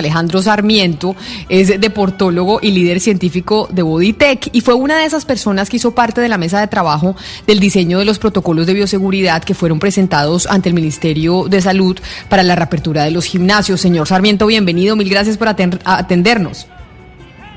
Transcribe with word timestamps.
Alejandro 0.00 0.42
Sarmiento 0.42 1.14
es 1.48 1.80
deportólogo 1.80 2.58
y 2.60 2.72
líder 2.72 3.00
científico 3.00 3.68
de 3.70 3.82
Bodytech 3.82 4.50
y 4.52 4.60
fue 4.60 4.74
una 4.74 4.98
de 4.98 5.04
esas 5.04 5.24
personas 5.24 5.70
que 5.70 5.76
hizo 5.76 5.94
parte 5.94 6.20
de 6.20 6.28
la 6.28 6.38
mesa 6.38 6.60
de 6.60 6.66
trabajo 6.66 7.16
del 7.46 7.60
diseño 7.60 7.98
de 7.98 8.04
los 8.04 8.18
protocolos 8.18 8.66
de 8.66 8.74
bioseguridad 8.74 9.44
que 9.44 9.54
fueron 9.54 9.78
presentados 9.78 10.46
ante 10.46 10.68
el 10.68 10.74
Ministerio 10.74 11.46
de 11.48 11.60
Salud 11.60 11.98
para 12.28 12.42
la 12.42 12.56
reapertura 12.56 13.04
de 13.04 13.10
los 13.12 13.24
gimnasios. 13.24 13.80
Señor 13.80 14.08
Sarmiento, 14.08 14.46
bienvenido. 14.46 14.96
Mil 14.96 15.08
gracias 15.08 15.36
por 15.36 15.48
atendernos. 15.48 16.66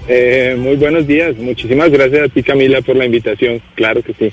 Eh, 0.07 0.55
muy 0.57 0.75
buenos 0.75 1.07
días. 1.07 1.35
Muchísimas 1.37 1.89
gracias 1.89 2.29
a 2.29 2.33
ti, 2.33 2.43
Camila, 2.43 2.81
por 2.81 2.95
la 2.95 3.05
invitación. 3.05 3.61
Claro 3.75 4.03
que 4.03 4.13
sí. 4.13 4.31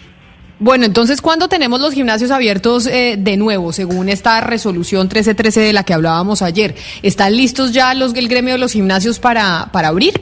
Bueno, 0.62 0.84
entonces, 0.84 1.22
¿cuándo 1.22 1.48
tenemos 1.48 1.80
los 1.80 1.94
gimnasios 1.94 2.30
abiertos 2.30 2.86
eh, 2.86 3.16
de 3.18 3.38
nuevo, 3.38 3.72
según 3.72 4.10
esta 4.10 4.42
resolución 4.42 5.04
1313 5.04 5.58
de 5.58 5.72
la 5.72 5.84
que 5.84 5.94
hablábamos 5.94 6.42
ayer? 6.42 6.74
¿Están 7.02 7.34
listos 7.34 7.72
ya 7.72 7.94
los 7.94 8.14
el 8.14 8.28
gremio 8.28 8.52
de 8.52 8.58
los 8.58 8.74
gimnasios 8.74 9.18
para, 9.18 9.70
para 9.72 9.88
abrir? 9.88 10.20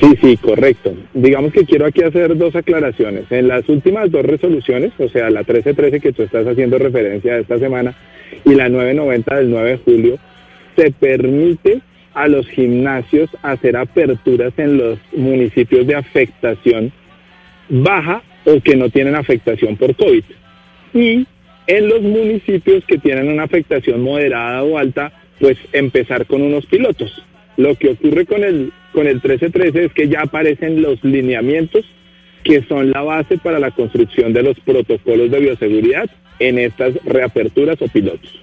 Sí, 0.00 0.16
sí, 0.22 0.36
correcto. 0.36 0.94
Digamos 1.14 1.52
que 1.52 1.64
quiero 1.64 1.86
aquí 1.86 2.04
hacer 2.04 2.36
dos 2.38 2.54
aclaraciones. 2.54 3.24
En 3.30 3.48
las 3.48 3.68
últimas 3.68 4.08
dos 4.08 4.22
resoluciones, 4.24 4.92
o 4.98 5.08
sea, 5.08 5.30
la 5.30 5.40
1313 5.40 5.98
que 5.98 6.12
tú 6.12 6.22
estás 6.22 6.46
haciendo 6.46 6.78
referencia 6.78 7.38
esta 7.38 7.58
semana 7.58 7.96
y 8.44 8.54
la 8.54 8.68
990 8.68 9.34
del 9.34 9.50
9 9.50 9.70
de 9.70 9.78
julio, 9.78 10.18
se 10.76 10.92
permite 10.92 11.80
a 12.14 12.28
los 12.28 12.46
gimnasios 12.46 13.28
hacer 13.42 13.76
aperturas 13.76 14.52
en 14.58 14.78
los 14.78 15.00
municipios 15.12 15.88
de 15.88 15.96
afectación 15.96 16.92
baja 17.68 18.22
o 18.44 18.60
que 18.60 18.76
no 18.76 18.90
tienen 18.90 19.14
afectación 19.14 19.76
por 19.76 19.94
COVID. 19.96 20.24
Y 20.94 21.26
en 21.66 21.88
los 21.88 22.02
municipios 22.02 22.84
que 22.84 22.98
tienen 22.98 23.28
una 23.28 23.44
afectación 23.44 24.02
moderada 24.02 24.62
o 24.62 24.78
alta, 24.78 25.12
pues 25.38 25.56
empezar 25.72 26.26
con 26.26 26.42
unos 26.42 26.66
pilotos. 26.66 27.22
Lo 27.56 27.74
que 27.76 27.90
ocurre 27.90 28.26
con 28.26 28.44
el, 28.44 28.72
con 28.92 29.06
el 29.06 29.14
1313 29.14 29.84
es 29.86 29.92
que 29.92 30.08
ya 30.08 30.22
aparecen 30.22 30.82
los 30.82 31.02
lineamientos 31.04 31.84
que 32.44 32.62
son 32.64 32.90
la 32.90 33.02
base 33.02 33.38
para 33.38 33.58
la 33.58 33.70
construcción 33.70 34.32
de 34.32 34.42
los 34.42 34.58
protocolos 34.60 35.30
de 35.30 35.40
bioseguridad 35.40 36.10
en 36.38 36.58
estas 36.58 36.94
reaperturas 37.04 37.80
o 37.80 37.88
pilotos. 37.88 38.40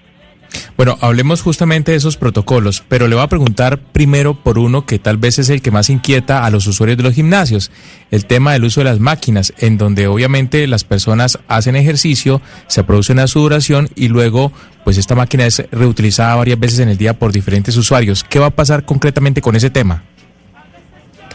Bueno, 0.79 0.97
hablemos 1.01 1.41
justamente 1.41 1.91
de 1.91 1.97
esos 1.97 2.15
protocolos, 2.15 2.85
pero 2.87 3.09
le 3.09 3.15
voy 3.15 3.25
a 3.25 3.27
preguntar 3.27 3.79
primero 3.91 4.33
por 4.33 4.57
uno 4.57 4.85
que 4.85 4.97
tal 4.97 5.17
vez 5.17 5.37
es 5.37 5.49
el 5.49 5.61
que 5.61 5.71
más 5.71 5.89
inquieta 5.89 6.45
a 6.45 6.49
los 6.49 6.67
usuarios 6.67 6.97
de 6.97 7.03
los 7.03 7.15
gimnasios, 7.15 7.69
el 8.11 8.25
tema 8.25 8.53
del 8.53 8.63
uso 8.63 8.79
de 8.79 8.85
las 8.85 9.01
máquinas, 9.01 9.53
en 9.57 9.77
donde 9.77 10.07
obviamente 10.07 10.65
las 10.67 10.85
personas 10.85 11.37
hacen 11.49 11.75
ejercicio, 11.75 12.41
se 12.67 12.85
produce 12.85 13.11
una 13.11 13.27
sudoración 13.27 13.89
y 13.93 14.07
luego 14.07 14.53
pues 14.85 14.97
esta 14.97 15.15
máquina 15.15 15.45
es 15.45 15.69
reutilizada 15.69 16.35
varias 16.35 16.57
veces 16.57 16.79
en 16.79 16.87
el 16.87 16.97
día 16.97 17.13
por 17.13 17.33
diferentes 17.33 17.75
usuarios. 17.75 18.23
¿Qué 18.23 18.39
va 18.39 18.45
a 18.45 18.51
pasar 18.51 18.85
concretamente 18.85 19.41
con 19.41 19.57
ese 19.57 19.69
tema? 19.69 20.05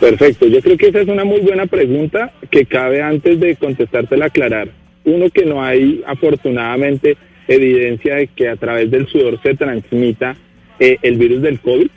Perfecto, 0.01 0.47
yo 0.47 0.63
creo 0.63 0.79
que 0.79 0.89
esa 0.89 1.01
es 1.03 1.09
una 1.09 1.25
muy 1.25 1.41
buena 1.43 1.67
pregunta 1.67 2.33
que 2.51 2.65
cabe 2.65 3.03
antes 3.03 3.39
de 3.41 3.57
contestártela 3.57 4.25
aclarar. 4.25 4.71
Uno 5.05 5.29
que 5.29 5.45
no 5.45 5.63
hay 5.63 6.03
afortunadamente 6.07 7.19
evidencia 7.49 8.17
de 8.17 8.29
que 8.29 8.49
a 8.49 8.57
través 8.57 8.91
del 8.91 9.07
sudor 9.07 9.41
se 9.43 9.55
transmita 9.55 10.37
eh, 10.79 10.97
el 11.03 11.17
virus 11.17 11.43
del 11.43 11.61
COVID, 11.61 11.89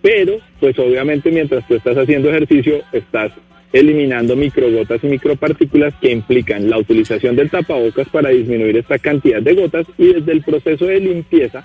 pero 0.00 0.38
pues 0.60 0.78
obviamente 0.78 1.30
mientras 1.30 1.66
tú 1.66 1.74
estás 1.74 1.96
haciendo 1.96 2.30
ejercicio 2.30 2.82
estás 2.92 3.32
eliminando 3.72 4.36
microgotas 4.36 5.02
y 5.02 5.06
micropartículas 5.06 5.94
que 6.00 6.12
implican 6.12 6.68
la 6.68 6.78
utilización 6.78 7.36
del 7.36 7.50
tapabocas 7.50 8.08
para 8.08 8.28
disminuir 8.28 8.76
esta 8.76 8.98
cantidad 8.98 9.40
de 9.40 9.54
gotas 9.54 9.86
y 9.96 10.12
desde 10.12 10.32
el 10.32 10.42
proceso 10.42 10.86
de 10.86 11.00
limpieza 11.00 11.64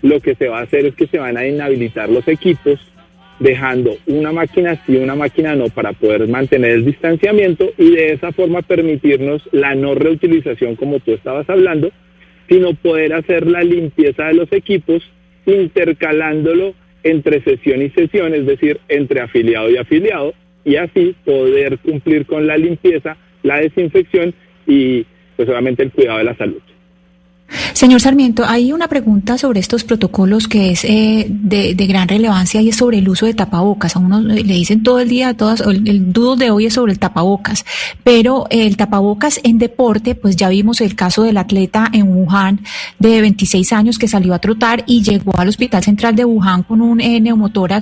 lo 0.00 0.20
que 0.20 0.34
se 0.34 0.48
va 0.48 0.60
a 0.60 0.62
hacer 0.62 0.86
es 0.86 0.94
que 0.94 1.06
se 1.06 1.18
van 1.18 1.36
a 1.36 1.46
inhabilitar 1.46 2.08
los 2.08 2.26
equipos 2.26 2.80
dejando 3.38 3.96
una 4.06 4.32
máquina 4.32 4.80
sí, 4.86 4.96
una 4.96 5.14
máquina 5.14 5.54
no 5.54 5.66
para 5.68 5.92
poder 5.92 6.26
mantener 6.28 6.70
el 6.70 6.84
distanciamiento 6.86 7.70
y 7.76 7.90
de 7.90 8.12
esa 8.12 8.32
forma 8.32 8.62
permitirnos 8.62 9.42
la 9.52 9.74
no 9.74 9.94
reutilización 9.94 10.76
como 10.76 11.00
tú 11.00 11.12
estabas 11.12 11.48
hablando 11.50 11.90
sino 12.52 12.74
poder 12.74 13.14
hacer 13.14 13.46
la 13.46 13.62
limpieza 13.62 14.24
de 14.24 14.34
los 14.34 14.52
equipos 14.52 15.02
intercalándolo 15.46 16.74
entre 17.02 17.42
sesión 17.42 17.80
y 17.80 17.88
sesión, 17.90 18.34
es 18.34 18.44
decir, 18.44 18.78
entre 18.88 19.22
afiliado 19.22 19.70
y 19.70 19.78
afiliado, 19.78 20.34
y 20.62 20.76
así 20.76 21.16
poder 21.24 21.78
cumplir 21.78 22.26
con 22.26 22.46
la 22.46 22.58
limpieza, 22.58 23.16
la 23.42 23.56
desinfección 23.56 24.34
y 24.66 25.06
pues 25.36 25.48
el 25.48 25.92
cuidado 25.92 26.18
de 26.18 26.24
la 26.24 26.36
salud. 26.36 26.60
Señor 27.82 28.00
Sarmiento, 28.00 28.44
hay 28.46 28.72
una 28.72 28.86
pregunta 28.86 29.36
sobre 29.36 29.58
estos 29.58 29.82
protocolos 29.82 30.46
que 30.46 30.70
es 30.70 30.84
eh, 30.84 31.26
de, 31.28 31.74
gran 31.74 32.06
relevancia 32.06 32.60
y 32.60 32.68
es 32.68 32.76
sobre 32.76 32.98
el 32.98 33.08
uso 33.08 33.26
de 33.26 33.34
tapabocas. 33.34 33.96
A 33.96 33.98
uno 33.98 34.20
le 34.20 34.40
dicen 34.44 34.84
todo 34.84 35.00
el 35.00 35.08
día, 35.08 35.34
todas, 35.34 35.62
el, 35.62 35.88
el 35.88 36.12
dudo 36.12 36.36
de 36.36 36.52
hoy 36.52 36.66
es 36.66 36.74
sobre 36.74 36.92
el 36.92 37.00
tapabocas, 37.00 37.64
pero 38.04 38.46
el 38.50 38.76
tapabocas 38.76 39.40
en 39.42 39.58
deporte, 39.58 40.14
pues 40.14 40.36
ya 40.36 40.48
vimos 40.48 40.80
el 40.80 40.94
caso 40.94 41.24
del 41.24 41.36
atleta 41.36 41.90
en 41.92 42.06
Wuhan 42.06 42.60
de 43.00 43.20
26 43.20 43.72
años 43.72 43.98
que 43.98 44.06
salió 44.06 44.32
a 44.32 44.38
trotar 44.38 44.84
y 44.86 45.02
llegó 45.02 45.36
al 45.36 45.48
Hospital 45.48 45.82
Central 45.82 46.14
de 46.14 46.24
Wuhan 46.24 46.62
con 46.62 46.82
un 46.82 47.00
eh, 47.00 47.20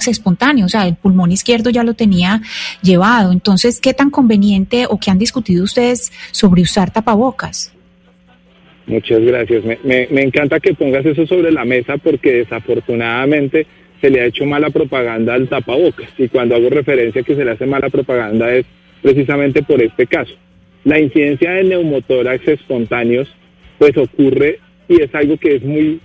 espontáneo, 0.06 0.65
o 0.65 0.71
sea, 0.71 0.87
el 0.87 0.94
pulmón 0.94 1.31
izquierdo 1.31 1.69
ya 1.69 1.84
lo 1.84 1.93
tenía 1.93 2.41
llevado. 2.81 3.33
Entonces, 3.33 3.81
¿qué 3.83 3.93
tan 3.93 4.09
conveniente 4.09 4.87
o 4.89 4.99
qué 4.99 5.10
han 5.10 5.19
discutido 5.19 5.62
ustedes 5.62 6.10
sobre 6.33 6.62
usar 6.62 6.91
tapabocas? 6.91 7.72
Muchas 8.91 9.21
gracias. 9.21 9.62
Me, 9.84 10.09
encanta 10.21 10.59
que 10.59 10.75
pongas 10.75 11.06
eso 11.06 11.25
sobre 11.25 11.53
la 11.53 11.65
mesa 11.65 11.97
porque 11.97 12.33
desafortunadamente 12.33 13.65
se 14.01 14.11
le 14.11 14.21
ha 14.21 14.25
hecho 14.25 14.45
mala 14.47 14.71
propaganda 14.71 15.34
al 15.34 15.49
tapabocas 15.49 16.09
y 16.19 16.27
cuando 16.27 16.56
hago 16.56 16.71
referencia 16.71 17.23
que 17.23 17.37
se 17.37 17.45
le 17.45 17.53
hace 17.53 17.67
mala 17.67 17.89
propaganda 17.89 18.53
es 18.53 18.67
precisamente 19.01 19.62
por 19.62 19.81
este 19.81 20.09
caso. 20.09 20.34
La 20.83 20.99
incidencia 20.99 21.53
de 21.53 21.65
neumotórax 21.65 22.49
espontáneos 22.49 23.33
pues 23.78 23.97
ocurre 23.97 24.59
y 24.89 25.01
es 25.01 25.15
algo 25.15 25.37
que 25.37 25.55
es 25.55 25.62
muy 25.62 26.01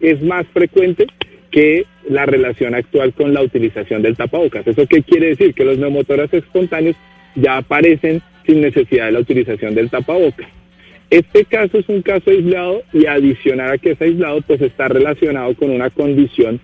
es 0.00 0.22
más 0.22 0.46
frecuente 0.52 1.08
que 1.50 1.84
la 2.08 2.26
relación 2.26 2.76
actual 2.76 3.12
con 3.12 3.34
la 3.34 3.42
utilización 3.42 4.02
del 4.02 4.16
tapabocas. 4.16 4.64
¿Eso 4.68 4.86
qué 4.86 5.02
quiere 5.02 5.30
decir? 5.30 5.52
Que 5.52 5.64
los 5.64 5.78
neumotórax 5.78 6.32
espontáneos 6.32 6.94
ya 7.34 7.56
aparecen 7.56 8.22
sin 8.46 8.60
necesidad 8.60 9.06
de 9.06 9.12
la 9.12 9.18
utilización 9.18 9.74
del 9.74 9.90
tapabocas. 9.90 10.59
Este 11.10 11.44
caso 11.44 11.78
es 11.78 11.88
un 11.88 12.02
caso 12.02 12.30
aislado 12.30 12.82
y 12.92 13.06
adicional 13.06 13.72
a 13.72 13.78
que 13.78 13.92
es 13.92 14.00
aislado, 14.00 14.40
pues 14.42 14.60
está 14.62 14.86
relacionado 14.86 15.54
con 15.56 15.70
una 15.70 15.90
condición, 15.90 16.60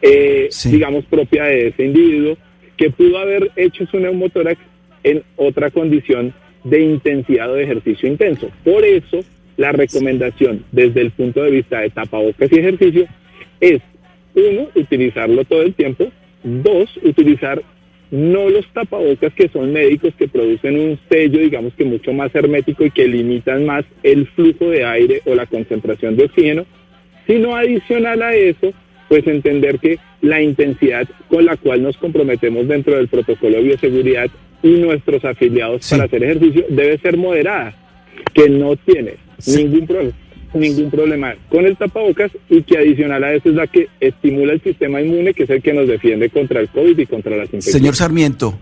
eh, 0.00 0.48
digamos, 0.64 1.04
propia 1.04 1.44
de 1.44 1.68
ese 1.68 1.84
individuo 1.84 2.38
que 2.78 2.90
pudo 2.90 3.18
haber 3.18 3.50
hecho 3.56 3.84
su 3.86 4.00
neumotórax 4.00 4.58
en 5.04 5.22
otra 5.36 5.70
condición 5.70 6.32
de 6.64 6.80
intensidad 6.80 7.50
o 7.50 7.54
de 7.54 7.64
ejercicio 7.64 8.08
intenso. 8.08 8.50
Por 8.64 8.86
eso, 8.86 9.20
la 9.58 9.72
recomendación 9.72 10.64
desde 10.72 11.02
el 11.02 11.10
punto 11.10 11.42
de 11.42 11.50
vista 11.50 11.80
de 11.80 11.90
tapabocas 11.90 12.50
y 12.50 12.58
ejercicio 12.58 13.06
es, 13.60 13.80
uno, 14.34 14.68
utilizarlo 14.74 15.44
todo 15.44 15.60
el 15.60 15.74
tiempo, 15.74 16.10
dos, 16.42 16.88
utilizar 17.02 17.62
no 18.10 18.48
los 18.48 18.66
tapabocas 18.72 19.32
que 19.34 19.48
son 19.48 19.72
médicos 19.72 20.14
que 20.18 20.28
producen 20.28 20.78
un 20.78 20.98
sello, 21.08 21.40
digamos 21.40 21.74
que 21.74 21.84
mucho 21.84 22.12
más 22.12 22.34
hermético 22.34 22.84
y 22.84 22.90
que 22.90 23.06
limitan 23.06 23.64
más 23.64 23.84
el 24.02 24.26
flujo 24.28 24.70
de 24.70 24.84
aire 24.84 25.22
o 25.26 25.34
la 25.34 25.46
concentración 25.46 26.16
de 26.16 26.24
oxígeno, 26.24 26.66
sino 27.26 27.54
adicional 27.54 28.22
a 28.22 28.34
eso, 28.34 28.72
pues 29.08 29.26
entender 29.26 29.78
que 29.78 29.98
la 30.22 30.42
intensidad 30.42 31.08
con 31.28 31.44
la 31.44 31.56
cual 31.56 31.82
nos 31.82 31.96
comprometemos 31.96 32.66
dentro 32.66 32.96
del 32.96 33.08
protocolo 33.08 33.56
de 33.56 33.62
bioseguridad 33.62 34.28
y 34.62 34.70
nuestros 34.70 35.24
afiliados 35.24 35.88
para 35.88 36.04
hacer 36.04 36.24
ejercicio 36.24 36.66
debe 36.68 36.98
ser 36.98 37.16
moderada, 37.16 37.74
que 38.34 38.48
no 38.48 38.76
tiene 38.76 39.14
ningún 39.46 39.86
problema 39.86 40.16
ningún 40.54 40.90
problema 40.90 41.34
con 41.48 41.64
el 41.64 41.76
tapabocas 41.76 42.30
y 42.48 42.62
que 42.62 42.78
adicional 42.78 43.22
a 43.24 43.32
eso 43.32 43.48
es 43.50 43.54
la 43.54 43.66
que 43.66 43.88
estimula 44.00 44.52
el 44.52 44.62
sistema 44.62 45.00
inmune, 45.00 45.34
que 45.34 45.44
es 45.44 45.50
el 45.50 45.62
que 45.62 45.72
nos 45.72 45.88
defiende 45.88 46.30
contra 46.30 46.60
el 46.60 46.68
COVID 46.68 46.98
y 46.98 47.06
contra 47.06 47.36
las 47.36 47.46
infecciones. 47.46 47.72
Señor 47.72 47.96
Sarmiento, 47.96 48.58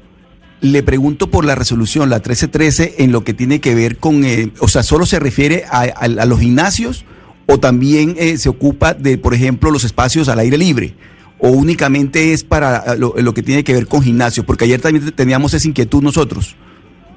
le 0.61 0.83
pregunto 0.83 1.31
por 1.31 1.45
la 1.45 1.55
resolución, 1.55 2.11
la 2.11 2.17
1313, 2.17 2.97
en 2.99 3.13
lo 3.13 3.23
que 3.23 3.35
tiene 3.35 3.61
que 3.61 3.75
ver 3.75 3.97
con, 3.99 4.25
eh, 4.25 4.51
o 4.61 4.69
sea, 4.69 4.83
¿solo 4.83 5.07
se 5.07 5.19
refiere 5.19 5.65
a, 5.71 6.09
los 6.27 6.41
gimnasios 6.41 7.05
o 7.47 7.59
también 7.59 8.17
eh, 8.19 8.37
se 8.39 8.49
ocupa 8.49 8.95
de, 8.95 9.19
por 9.19 9.35
ejemplo, 9.35 9.71
los 9.71 9.85
espacios 9.85 10.29
al 10.29 10.39
aire 10.41 10.59
libre? 10.59 10.95
¿O 11.39 11.51
únicamente 11.51 12.33
es 12.33 12.43
para 12.43 12.95
eh, 12.95 12.99
lo, 12.99 13.35
que 13.35 13.43
tiene 13.43 13.63
que 13.63 13.73
ver 13.73 13.87
con 13.87 14.03
gimnasios? 14.03 14.45
Porque 14.45 14.65
ayer 14.65 14.81
también 14.81 15.13
teníamos 15.13 15.55
esa 15.55 15.69
inquietud 15.69 16.03
nosotros. 16.03 16.57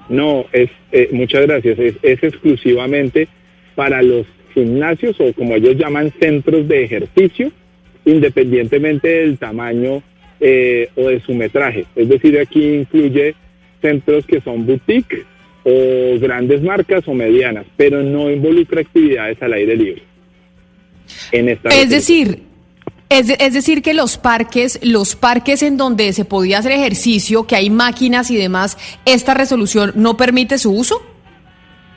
No, 0.09 0.45
es 0.51 0.69
muchas 1.11 1.41
gracias. 1.43 1.79
Es, 1.79 1.95
es 2.03 2.21
exclusivamente 2.21 3.27
para 3.75 4.01
los 4.03 4.27
gimnasios 4.53 5.19
o 5.19 5.33
como 5.33 5.55
ellos 5.55 5.77
llaman 5.77 6.11
centros 6.19 6.67
de 6.67 6.83
ejercicio, 6.83 7.51
independientemente 8.05 9.07
del 9.07 9.37
tamaño 9.37 10.01
eh, 10.39 10.89
o 10.95 11.07
de 11.07 11.19
su 11.21 11.33
metraje. 11.33 11.85
Es 11.95 12.09
decir, 12.09 12.39
aquí 12.39 12.73
incluye 12.75 13.35
centros 13.81 14.25
que 14.25 14.41
son 14.41 14.65
boutique 14.65 15.25
o 15.63 16.19
grandes 16.19 16.61
marcas 16.61 17.07
o 17.07 17.13
medianas, 17.13 17.65
pero 17.77 18.01
no 18.01 18.31
involucra 18.31 18.81
actividades 18.81 19.41
al 19.41 19.53
aire 19.53 19.75
libre. 19.75 20.03
es 21.31 21.89
decir, 21.89 22.43
Es, 23.09 23.29
es, 23.29 23.53
decir, 23.53 23.81
que 23.81 23.93
los 23.93 24.17
parques, 24.17 24.79
los 24.83 25.15
parques 25.15 25.61
en 25.63 25.75
donde 25.75 26.13
se 26.13 26.23
podía 26.23 26.59
hacer 26.59 26.71
ejercicio, 26.71 27.45
que 27.45 27.57
hay 27.57 27.69
máquinas 27.69 28.31
y 28.31 28.37
demás, 28.37 28.77
¿esta 29.05 29.33
resolución 29.33 29.91
no 29.95 30.15
permite 30.15 30.57
su 30.57 30.71
uso? 30.71 31.01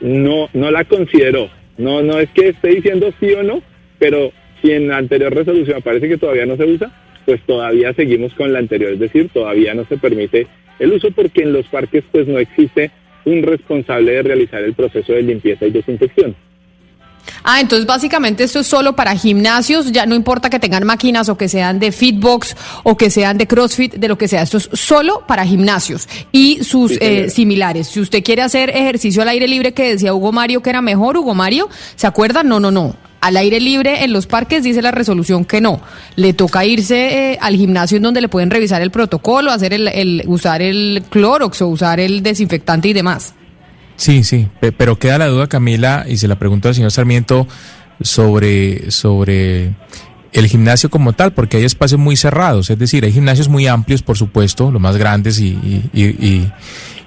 No, 0.01 0.49
no 0.53 0.69
la 0.71 0.83
considero. 0.83 1.49
No, 1.77 2.01
no 2.01 2.19
es 2.19 2.29
que 2.31 2.49
esté 2.49 2.69
diciendo 2.69 3.13
sí 3.19 3.31
o 3.33 3.43
no, 3.43 3.61
pero 3.99 4.31
si 4.61 4.71
en 4.71 4.87
la 4.87 4.97
anterior 4.97 5.33
resolución 5.33 5.81
parece 5.81 6.07
que 6.07 6.17
todavía 6.17 6.45
no 6.45 6.57
se 6.57 6.65
usa, 6.65 6.91
pues 7.25 7.41
todavía 7.41 7.93
seguimos 7.93 8.33
con 8.33 8.53
la 8.53 8.59
anterior, 8.59 8.93
es 8.93 8.99
decir, 8.99 9.29
todavía 9.33 9.73
no 9.73 9.85
se 9.85 9.97
permite 9.97 10.47
el 10.79 10.93
uso 10.93 11.09
porque 11.11 11.41
en 11.41 11.53
los 11.53 11.65
parques 11.67 12.03
pues 12.11 12.27
no 12.27 12.37
existe 12.37 12.91
un 13.25 13.41
responsable 13.43 14.11
de 14.11 14.23
realizar 14.23 14.63
el 14.63 14.73
proceso 14.73 15.13
de 15.13 15.23
limpieza 15.23 15.65
y 15.65 15.71
desinfección. 15.71 16.35
Ah, 17.43 17.59
entonces 17.61 17.85
básicamente 17.85 18.43
esto 18.43 18.59
es 18.59 18.67
solo 18.67 18.95
para 18.95 19.15
gimnasios, 19.15 19.91
ya 19.91 20.05
no 20.05 20.15
importa 20.15 20.49
que 20.49 20.59
tengan 20.59 20.85
máquinas 20.85 21.29
o 21.29 21.37
que 21.37 21.47
sean 21.47 21.79
de 21.79 21.91
Fitbox 21.91 22.55
o 22.83 22.97
que 22.97 23.09
sean 23.09 23.37
de 23.37 23.47
CrossFit, 23.47 23.95
de 23.95 24.07
lo 24.07 24.17
que 24.17 24.27
sea, 24.27 24.41
esto 24.41 24.57
es 24.57 24.69
solo 24.73 25.23
para 25.27 25.45
gimnasios 25.45 26.07
y 26.31 26.63
sus 26.63 26.93
eh, 26.99 27.29
similares. 27.29 27.87
Si 27.87 27.99
usted 27.99 28.23
quiere 28.23 28.41
hacer 28.41 28.69
ejercicio 28.69 29.21
al 29.21 29.29
aire 29.29 29.47
libre 29.47 29.73
que 29.73 29.89
decía 29.89 30.13
Hugo 30.13 30.31
Mario 30.31 30.61
que 30.61 30.69
era 30.69 30.81
mejor, 30.81 31.17
Hugo 31.17 31.35
Mario, 31.35 31.69
¿se 31.95 32.07
acuerda? 32.07 32.43
No, 32.43 32.59
no, 32.59 32.71
no. 32.71 32.95
Al 33.21 33.37
aire 33.37 33.59
libre 33.59 34.03
en 34.03 34.13
los 34.13 34.27
parques 34.27 34.61
dice 34.63 34.83
la 34.83 34.91
resolución 34.91 35.45
que 35.45 35.59
no. 35.59 35.81
Le 36.15 36.33
toca 36.33 36.63
irse 36.63 37.31
eh, 37.31 37.37
al 37.41 37.55
gimnasio 37.55 37.97
en 37.97 38.03
donde 38.03 38.21
le 38.21 38.29
pueden 38.29 38.51
revisar 38.51 38.83
el 38.83 38.91
protocolo, 38.91 39.51
hacer 39.51 39.73
el, 39.73 39.87
el 39.87 40.23
usar 40.27 40.61
el 40.61 41.03
clorox 41.09 41.61
o 41.63 41.67
usar 41.67 41.99
el 41.99 42.21
desinfectante 42.21 42.89
y 42.89 42.93
demás. 42.93 43.33
Sí, 43.95 44.23
sí, 44.23 44.49
pero 44.77 44.99
queda 44.99 45.17
la 45.17 45.27
duda, 45.27 45.47
Camila, 45.47 46.05
y 46.07 46.17
se 46.17 46.27
la 46.27 46.37
pregunto 46.37 46.67
al 46.67 46.75
señor 46.75 46.91
Sarmiento 46.91 47.47
sobre, 48.01 48.91
sobre 48.91 49.73
el 50.33 50.47
gimnasio 50.47 50.89
como 50.89 51.13
tal, 51.13 51.33
porque 51.33 51.57
hay 51.57 51.63
espacios 51.63 51.99
muy 51.99 52.17
cerrados, 52.17 52.69
es 52.69 52.77
decir, 52.77 53.05
hay 53.05 53.13
gimnasios 53.13 53.47
muy 53.47 53.67
amplios, 53.67 54.01
por 54.01 54.17
supuesto, 54.17 54.69
los 54.69 54.81
más 54.81 54.97
grandes 54.97 55.39
y, 55.39 55.57
y, 55.93 56.51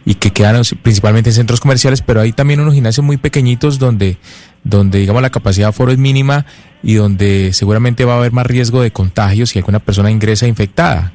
y, 0.07 0.15
que 0.15 0.31
quedan 0.31 0.63
principalmente 0.83 1.29
en 1.29 1.35
centros 1.35 1.61
comerciales, 1.61 2.01
pero 2.01 2.23
hay 2.23 2.33
también 2.33 2.61
unos 2.61 2.73
gimnasios 2.73 3.05
muy 3.05 3.19
pequeñitos 3.19 3.79
donde, 3.79 4.17
donde 4.65 5.01
digamos, 5.01 5.21
la 5.21 5.29
capacidad 5.29 5.67
de 5.67 5.71
aforo 5.71 5.93
es 5.93 5.99
mínima 5.99 6.47
y 6.83 6.95
donde 6.95 7.53
seguramente 7.53 8.07
va 8.07 8.15
a 8.15 8.19
haber 8.19 8.33
más 8.33 8.47
riesgo 8.47 8.81
de 8.81 8.91
contagio 8.91 9.45
si 9.45 9.59
alguna 9.59 9.81
persona 9.81 10.11
ingresa 10.11 10.47
infectada. 10.47 11.13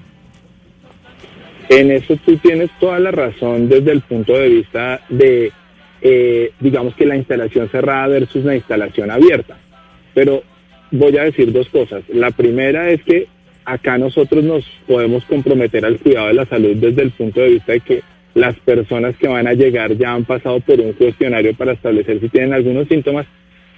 En 1.69 1.89
eso 1.89 2.15
tú 2.23 2.37
tienes 2.37 2.69
toda 2.79 2.99
la 2.99 3.09
razón 3.09 3.67
desde 3.67 3.91
el 3.91 4.01
punto 4.01 4.33
de 4.33 4.49
vista 4.49 5.01
de 5.09 5.51
eh, 6.05 6.51
digamos 6.59 6.93
que 6.95 7.05
la 7.05 7.15
instalación 7.15 7.69
cerrada 7.69 8.07
versus 8.07 8.43
la 8.43 8.55
instalación 8.55 9.09
abierta. 9.09 9.57
Pero 10.13 10.43
voy 10.91 11.17
a 11.17 11.23
decir 11.23 11.51
dos 11.53 11.69
cosas. 11.69 12.03
La 12.09 12.31
primera 12.31 12.89
es 12.91 13.01
que 13.03 13.27
acá 13.63 13.97
nosotros 13.97 14.43
nos 14.43 14.65
podemos 14.85 15.23
comprometer 15.23 15.85
al 15.85 15.97
cuidado 15.97 16.27
de 16.27 16.33
la 16.33 16.45
salud 16.45 16.75
desde 16.75 17.03
el 17.03 17.11
punto 17.11 17.39
de 17.39 17.51
vista 17.51 17.71
de 17.71 17.79
que 17.79 18.03
las 18.33 18.59
personas 18.59 19.15
que 19.15 19.29
van 19.29 19.47
a 19.47 19.53
llegar 19.53 19.95
ya 19.95 20.13
han 20.13 20.25
pasado 20.25 20.59
por 20.59 20.79
un 20.81 20.91
cuestionario 20.93 21.53
para 21.55 21.71
establecer 21.71 22.19
si 22.19 22.27
tienen 22.27 22.53
algunos 22.53 22.87
síntomas 22.89 23.25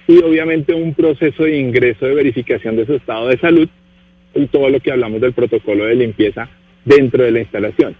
y 0.08 0.18
obviamente 0.18 0.74
un 0.74 0.94
proceso 0.94 1.44
de 1.44 1.58
ingreso 1.58 2.06
de 2.06 2.14
verificación 2.14 2.74
de 2.76 2.86
su 2.86 2.94
estado 2.94 3.28
de 3.28 3.38
salud 3.38 3.68
y 4.34 4.46
todo 4.46 4.68
lo 4.68 4.80
que 4.80 4.90
hablamos 4.90 5.20
del 5.20 5.32
protocolo 5.32 5.84
de 5.84 5.94
limpieza 5.94 6.48
dentro 6.84 7.22
de 7.22 7.30
la 7.30 7.40
instalación. 7.40 7.96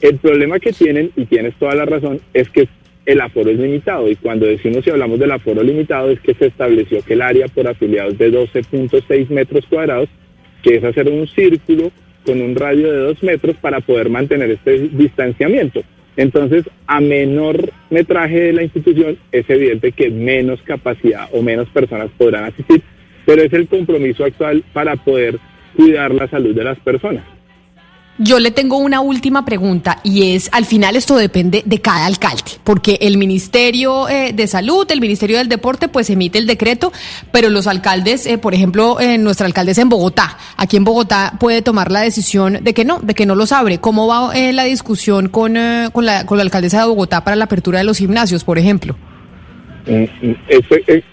El 0.00 0.16
problema 0.18 0.58
que 0.58 0.72
tienen, 0.72 1.10
y 1.16 1.24
tienes 1.26 1.54
toda 1.56 1.74
la 1.74 1.84
razón, 1.86 2.20
es 2.34 2.48
que 2.50 2.68
el 3.06 3.20
aforo 3.20 3.50
es 3.50 3.58
limitado. 3.58 4.08
Y 4.10 4.16
cuando 4.16 4.46
decimos 4.46 4.84
si 4.84 4.90
hablamos 4.90 5.18
del 5.18 5.30
aforo 5.30 5.62
limitado 5.62 6.10
es 6.10 6.20
que 6.20 6.34
se 6.34 6.46
estableció 6.46 7.02
que 7.02 7.14
el 7.14 7.22
área 7.22 7.48
por 7.48 7.66
afiliados 7.66 8.18
de 8.18 8.32
12.6 8.32 9.28
metros 9.30 9.64
cuadrados, 9.66 10.08
que 10.62 10.76
es 10.76 10.84
hacer 10.84 11.08
un 11.08 11.26
círculo 11.28 11.90
con 12.24 12.42
un 12.42 12.56
radio 12.56 12.92
de 12.92 12.98
2 12.98 13.22
metros 13.22 13.56
para 13.56 13.80
poder 13.80 14.10
mantener 14.10 14.50
este 14.50 14.88
distanciamiento. 14.88 15.82
Entonces, 16.16 16.64
a 16.86 17.00
menor 17.00 17.70
metraje 17.90 18.40
de 18.40 18.52
la 18.52 18.62
institución, 18.62 19.18
es 19.30 19.48
evidente 19.48 19.92
que 19.92 20.10
menos 20.10 20.60
capacidad 20.62 21.28
o 21.32 21.42
menos 21.42 21.68
personas 21.68 22.10
podrán 22.16 22.44
asistir, 22.44 22.82
pero 23.24 23.42
es 23.42 23.52
el 23.52 23.68
compromiso 23.68 24.24
actual 24.24 24.64
para 24.72 24.96
poder 24.96 25.38
cuidar 25.76 26.14
la 26.14 26.26
salud 26.26 26.54
de 26.54 26.64
las 26.64 26.78
personas. 26.80 27.35
Yo 28.18 28.38
le 28.38 28.50
tengo 28.50 28.78
una 28.78 29.00
última 29.02 29.44
pregunta 29.44 29.98
y 30.02 30.34
es, 30.34 30.48
al 30.52 30.64
final 30.64 30.96
esto 30.96 31.16
depende 31.16 31.62
de 31.66 31.80
cada 31.82 32.06
alcalde, 32.06 32.52
porque 32.64 32.96
el 33.02 33.18
Ministerio 33.18 34.08
eh, 34.08 34.32
de 34.32 34.46
Salud, 34.46 34.90
el 34.90 35.02
Ministerio 35.02 35.36
del 35.36 35.50
Deporte, 35.50 35.88
pues 35.88 36.08
emite 36.08 36.38
el 36.38 36.46
decreto, 36.46 36.92
pero 37.30 37.50
los 37.50 37.66
alcaldes, 37.66 38.26
eh, 38.26 38.38
por 38.38 38.54
ejemplo, 38.54 38.98
eh, 39.00 39.18
nuestra 39.18 39.46
alcaldesa 39.46 39.82
en 39.82 39.90
Bogotá, 39.90 40.38
aquí 40.56 40.78
en 40.78 40.84
Bogotá 40.84 41.34
puede 41.38 41.60
tomar 41.60 41.92
la 41.92 42.00
decisión 42.00 42.60
de 42.62 42.72
que 42.72 42.86
no, 42.86 43.00
de 43.00 43.12
que 43.12 43.26
no 43.26 43.34
los 43.34 43.52
abre. 43.52 43.78
¿Cómo 43.78 44.06
va 44.06 44.32
la 44.34 44.64
discusión 44.64 45.28
con, 45.28 45.58
con, 45.92 46.06
la, 46.06 46.24
con 46.24 46.38
la 46.38 46.42
alcaldesa 46.42 46.80
de 46.80 46.86
Bogotá 46.86 47.22
para 47.22 47.36
la 47.36 47.44
apertura 47.44 47.80
de 47.80 47.84
los 47.84 47.98
gimnasios, 47.98 48.44
por 48.44 48.58
ejemplo? 48.58 48.96
Mm, 49.86 50.04
mm, 50.26 50.36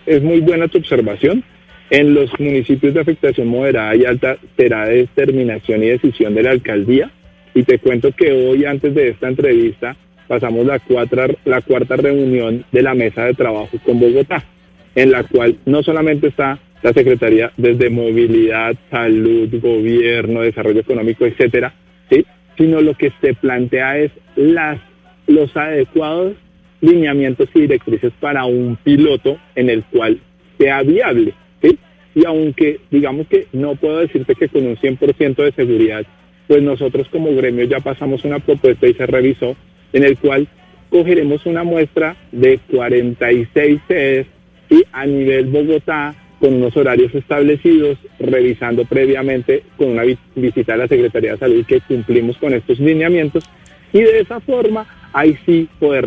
es 0.05 0.23
muy 0.23 0.39
buena 0.39 0.69
tu 0.69 0.77
observación. 0.77 1.43
En 1.93 2.15
los 2.15 2.31
municipios 2.39 2.95
de 2.95 3.01
afectación 3.01 3.49
moderada 3.49 3.95
y 3.95 4.03
alta 4.03 4.37
será 4.57 4.87
determinación 4.87 5.83
y 5.83 5.89
decisión 5.89 6.33
de 6.33 6.41
la 6.41 6.49
alcaldía. 6.49 7.11
Y 7.53 7.61
te 7.61 7.77
cuento 7.77 8.11
que 8.13 8.31
hoy, 8.31 8.65
antes 8.65 8.95
de 8.95 9.09
esta 9.09 9.27
entrevista, 9.27 9.95
pasamos 10.27 10.65
la, 10.65 10.81
la 11.45 11.61
cuarta 11.61 11.95
reunión 11.95 12.65
de 12.71 12.81
la 12.81 12.95
mesa 12.95 13.25
de 13.25 13.35
trabajo 13.35 13.77
con 13.85 13.99
Bogotá, 13.99 14.43
en 14.95 15.11
la 15.11 15.23
cual 15.23 15.57
no 15.67 15.83
solamente 15.83 16.29
está 16.29 16.57
la 16.81 16.93
Secretaría 16.93 17.51
desde 17.57 17.91
movilidad, 17.91 18.75
salud, 18.89 19.49
gobierno, 19.61 20.41
desarrollo 20.41 20.79
económico, 20.79 21.27
etcétera, 21.27 21.75
¿sí? 22.09 22.25
sino 22.57 22.81
lo 22.81 22.95
que 22.95 23.11
se 23.21 23.35
plantea 23.35 23.99
es 23.99 24.11
las, 24.35 24.79
los 25.27 25.55
adecuados 25.55 26.33
lineamientos 26.81 27.49
y 27.53 27.61
directrices 27.61 28.13
para 28.19 28.45
un 28.45 28.77
piloto 28.83 29.37
en 29.53 29.69
el 29.69 29.83
cual 29.83 30.19
sea 30.57 30.81
viable. 30.81 31.35
Y 32.15 32.25
aunque 32.25 32.79
digamos 32.91 33.27
que 33.27 33.47
no 33.53 33.75
puedo 33.75 33.99
decirte 33.99 34.35
que 34.35 34.49
con 34.49 34.65
un 34.65 34.77
100% 34.77 35.35
de 35.35 35.51
seguridad, 35.51 36.05
pues 36.47 36.61
nosotros 36.61 37.07
como 37.09 37.33
gremio 37.35 37.65
ya 37.65 37.79
pasamos 37.79 38.23
una 38.25 38.39
propuesta 38.39 38.87
y 38.87 38.93
se 38.93 39.05
revisó 39.05 39.55
en 39.93 40.03
el 40.03 40.17
cual 40.17 40.47
cogeremos 40.89 41.45
una 41.45 41.63
muestra 41.63 42.15
de 42.31 42.59
46 42.69 43.79
sedes 43.87 44.27
y 44.69 44.83
a 44.91 45.05
nivel 45.05 45.45
Bogotá 45.45 46.15
con 46.39 46.55
unos 46.55 46.75
horarios 46.75 47.15
establecidos, 47.15 47.97
revisando 48.19 48.83
previamente 48.85 49.63
con 49.77 49.91
una 49.91 50.03
visita 50.35 50.73
a 50.73 50.77
la 50.77 50.87
Secretaría 50.87 51.31
de 51.31 51.37
Salud 51.37 51.65
que 51.65 51.79
cumplimos 51.81 52.37
con 52.37 52.53
estos 52.53 52.79
lineamientos 52.79 53.45
y 53.93 54.01
de 54.01 54.19
esa 54.19 54.39
forma 54.41 54.85
ahí 55.13 55.37
sí 55.45 55.69
poder 55.79 56.05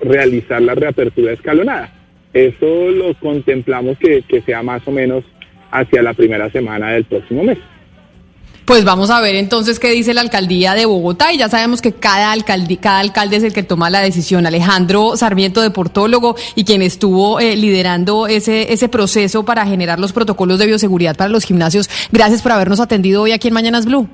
realizar 0.00 0.62
la 0.62 0.74
reapertura 0.74 1.32
escalonada. 1.32 2.01
Eso 2.34 2.90
lo 2.90 3.14
contemplamos 3.14 3.98
que, 3.98 4.24
sea 4.44 4.62
más 4.62 4.82
o 4.86 4.90
menos 4.90 5.24
hacia 5.70 6.02
la 6.02 6.14
primera 6.14 6.50
semana 6.50 6.90
del 6.92 7.04
próximo 7.04 7.44
mes. 7.44 7.58
Pues 8.64 8.84
vamos 8.84 9.10
a 9.10 9.20
ver 9.20 9.34
entonces 9.34 9.80
qué 9.80 9.90
dice 9.90 10.14
la 10.14 10.20
alcaldía 10.20 10.74
de 10.74 10.86
Bogotá 10.86 11.32
y 11.32 11.38
ya 11.38 11.48
sabemos 11.48 11.82
que 11.82 11.92
cada, 11.92 12.30
alcalde, 12.30 12.76
cada 12.76 13.00
alcalde 13.00 13.36
es 13.36 13.42
el 13.42 13.52
que 13.52 13.64
toma 13.64 13.90
la 13.90 14.00
decisión. 14.00 14.46
Alejandro 14.46 15.16
Sarmiento, 15.16 15.60
deportólogo 15.60 16.36
y 16.54 16.64
quien 16.64 16.80
estuvo 16.80 17.40
eh, 17.40 17.56
liderando 17.56 18.28
ese, 18.28 18.72
ese 18.72 18.88
proceso 18.88 19.44
para 19.44 19.66
generar 19.66 19.98
los 19.98 20.12
protocolos 20.12 20.60
de 20.60 20.66
bioseguridad 20.66 21.16
para 21.16 21.28
los 21.28 21.44
gimnasios. 21.44 21.90
Gracias 22.12 22.40
por 22.40 22.52
habernos 22.52 22.78
atendido 22.78 23.22
hoy 23.22 23.32
aquí 23.32 23.48
en 23.48 23.54
Mañanas 23.54 23.84
Blue. 23.84 24.08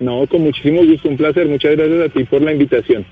No, 0.00 0.26
con 0.26 0.42
muchísimo 0.42 0.82
gusto, 0.84 1.08
un 1.08 1.16
placer. 1.16 1.46
Muchas 1.46 1.76
gracias 1.76 2.10
a 2.10 2.12
ti 2.12 2.24
por 2.24 2.42
la 2.42 2.52
invitación. 2.52 3.06